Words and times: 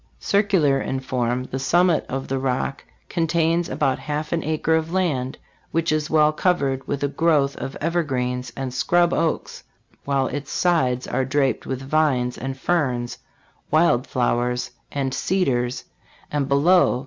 Circular 0.17 0.81
in 0.81 0.99
form, 0.99 1.43
the 1.43 1.59
summit 1.59 2.07
of 2.09 2.27
the 2.27 2.39
Rock 2.39 2.83
contains 3.07 3.69
about 3.69 3.99
half 3.99 4.31
an 4.31 4.43
acre 4.43 4.73
of 4.75 4.91
land, 4.91 5.37
which 5.69 5.91
is 5.91 6.09
well 6.09 6.33
covered 6.33 6.87
with 6.87 7.03
a 7.03 7.07
growth 7.07 7.55
of 7.57 7.75
evergreens 7.79 8.51
and 8.57 8.73
scrub 8.73 9.13
oaks, 9.13 9.63
while 10.03 10.25
its 10.25 10.49
sides 10.51 11.05
are 11.05 11.23
draped 11.23 11.67
with 11.67 11.83
vines 11.83 12.35
and 12.35 12.57
ferns, 12.57 13.19
wild 13.69 14.07
flowers 14.07 14.71
and 14.91 15.13
cedars, 15.13 15.83
and 16.31 16.47
below 16.47 16.99